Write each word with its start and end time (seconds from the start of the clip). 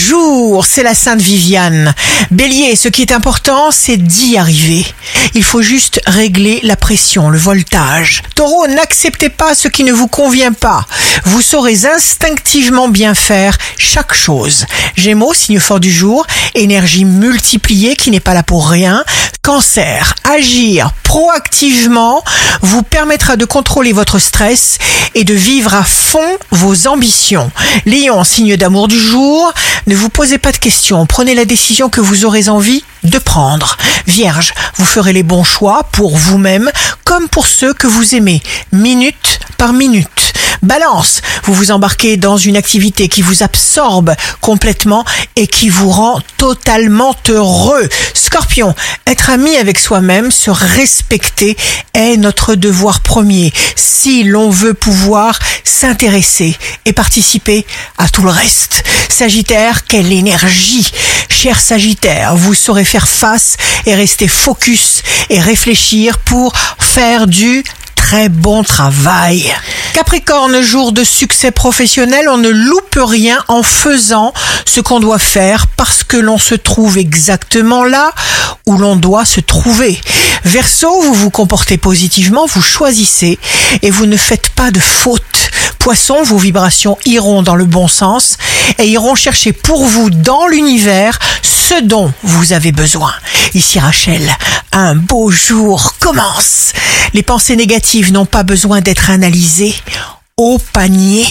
Bonjour, 0.00 0.64
c'est 0.64 0.84
la 0.84 0.94
Sainte 0.94 1.20
Viviane. 1.20 1.92
Bélier, 2.30 2.76
ce 2.76 2.86
qui 2.86 3.02
est 3.02 3.10
important, 3.10 3.72
c'est 3.72 3.96
d'y 3.96 4.38
arriver. 4.38 4.86
Il 5.34 5.42
faut 5.42 5.60
juste 5.60 6.00
régler 6.06 6.60
la 6.62 6.76
pression, 6.76 7.30
le 7.30 7.38
voltage. 7.38 8.22
Taureau, 8.36 8.68
n'acceptez 8.68 9.28
pas 9.28 9.56
ce 9.56 9.66
qui 9.66 9.82
ne 9.82 9.92
vous 9.92 10.06
convient 10.06 10.52
pas. 10.52 10.86
Vous 11.24 11.42
saurez 11.42 11.84
instinctivement 11.84 12.88
bien 12.88 13.16
faire 13.16 13.58
chaque 13.76 14.14
chose. 14.14 14.66
Gémeaux, 14.94 15.34
signe 15.34 15.58
fort 15.58 15.80
du 15.80 15.90
jour, 15.90 16.24
énergie 16.54 17.04
multipliée 17.04 17.96
qui 17.96 18.12
n'est 18.12 18.20
pas 18.20 18.34
là 18.34 18.44
pour 18.44 18.68
rien. 18.68 19.02
Cancer, 19.42 20.14
agir 20.22 20.92
proactivement 21.08 22.22
vous 22.60 22.82
permettra 22.82 23.36
de 23.36 23.46
contrôler 23.46 23.94
votre 23.94 24.18
stress 24.18 24.76
et 25.14 25.24
de 25.24 25.32
vivre 25.32 25.74
à 25.74 25.82
fond 25.82 26.36
vos 26.50 26.86
ambitions. 26.86 27.50
Lion, 27.86 28.22
signe 28.24 28.58
d'amour 28.58 28.88
du 28.88 29.00
jour, 29.00 29.50
ne 29.86 29.96
vous 29.96 30.10
posez 30.10 30.36
pas 30.36 30.52
de 30.52 30.58
questions, 30.58 31.06
prenez 31.06 31.34
la 31.34 31.46
décision 31.46 31.88
que 31.88 32.02
vous 32.02 32.26
aurez 32.26 32.50
envie 32.50 32.84
de 33.04 33.18
prendre. 33.18 33.78
Vierge, 34.06 34.52
vous 34.76 34.84
ferez 34.84 35.14
les 35.14 35.22
bons 35.22 35.44
choix 35.44 35.84
pour 35.92 36.14
vous-même 36.14 36.70
comme 37.04 37.30
pour 37.30 37.46
ceux 37.46 37.72
que 37.72 37.86
vous 37.86 38.14
aimez, 38.14 38.42
minute 38.70 39.40
par 39.56 39.72
minute. 39.72 40.27
Balance, 40.62 41.22
vous 41.44 41.54
vous 41.54 41.70
embarquez 41.70 42.16
dans 42.16 42.36
une 42.36 42.56
activité 42.56 43.08
qui 43.08 43.22
vous 43.22 43.42
absorbe 43.42 44.14
complètement 44.40 45.04
et 45.36 45.46
qui 45.46 45.68
vous 45.68 45.90
rend 45.90 46.20
totalement 46.36 47.14
heureux. 47.28 47.88
Scorpion, 48.14 48.74
être 49.06 49.30
ami 49.30 49.56
avec 49.56 49.78
soi-même, 49.78 50.30
se 50.30 50.50
respecter 50.50 51.56
est 51.94 52.16
notre 52.16 52.54
devoir 52.54 53.00
premier 53.00 53.52
si 53.76 54.24
l'on 54.24 54.50
veut 54.50 54.74
pouvoir 54.74 55.38
s'intéresser 55.64 56.56
et 56.84 56.92
participer 56.92 57.64
à 57.98 58.08
tout 58.08 58.22
le 58.22 58.30
reste. 58.30 58.84
Sagittaire, 59.08 59.84
quelle 59.84 60.12
énergie 60.12 60.90
Cher 61.28 61.60
Sagittaire, 61.60 62.34
vous 62.34 62.54
saurez 62.54 62.84
faire 62.84 63.08
face 63.08 63.56
et 63.86 63.94
rester 63.94 64.28
focus 64.28 65.02
et 65.30 65.40
réfléchir 65.40 66.18
pour 66.18 66.52
faire 66.78 67.26
du 67.26 67.62
très 67.94 68.28
bon 68.28 68.64
travail. 68.64 69.52
Capricorne, 69.92 70.60
jour 70.60 70.92
de 70.92 71.02
succès 71.02 71.50
professionnel, 71.50 72.28
on 72.28 72.38
ne 72.38 72.48
loupe 72.48 72.98
rien 72.98 73.42
en 73.48 73.62
faisant 73.62 74.32
ce 74.64 74.80
qu'on 74.80 75.00
doit 75.00 75.18
faire 75.18 75.66
parce 75.76 76.04
que 76.04 76.16
l'on 76.16 76.38
se 76.38 76.54
trouve 76.54 76.98
exactement 76.98 77.84
là 77.84 78.12
où 78.66 78.76
l'on 78.76 78.96
doit 78.96 79.24
se 79.24 79.40
trouver. 79.40 80.00
Verseau, 80.44 81.00
vous 81.00 81.14
vous 81.14 81.30
comportez 81.30 81.78
positivement, 81.78 82.46
vous 82.46 82.62
choisissez 82.62 83.38
et 83.82 83.90
vous 83.90 84.06
ne 84.06 84.16
faites 84.16 84.50
pas 84.50 84.70
de 84.70 84.80
fautes. 84.80 85.50
Poisson, 85.78 86.22
vos 86.22 86.38
vibrations 86.38 86.98
iront 87.04 87.42
dans 87.42 87.54
le 87.54 87.64
bon 87.64 87.88
sens 87.88 88.36
et 88.78 88.86
iront 88.88 89.14
chercher 89.14 89.52
pour 89.52 89.84
vous 89.84 90.10
dans 90.10 90.46
l'univers 90.46 91.18
ce 91.68 91.82
dont 91.82 92.10
vous 92.22 92.54
avez 92.54 92.72
besoin. 92.72 93.12
Ici 93.52 93.78
Rachel, 93.78 94.22
un 94.72 94.94
beau 94.94 95.30
jour 95.30 95.96
commence. 96.00 96.72
Les 97.12 97.22
pensées 97.22 97.56
négatives 97.56 98.10
n'ont 98.10 98.24
pas 98.24 98.42
besoin 98.42 98.80
d'être 98.80 99.10
analysées 99.10 99.74
au 100.38 100.58
panier. 100.72 101.26